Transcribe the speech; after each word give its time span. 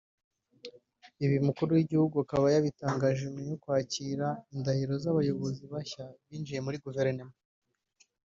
Ibi 1.23 1.35
Umukuru 1.43 1.69
w’Igihugu 1.77 2.15
akaba 2.23 2.45
yabitangaje 2.55 3.23
nyuma 3.27 3.49
yo 3.51 3.57
kwakira 3.63 4.27
indahiro 4.53 4.93
z’abayobozi 5.03 5.63
bashya 5.73 6.03
binjiye 6.27 6.59
muri 6.65 6.77
Guverinoma 6.85 7.35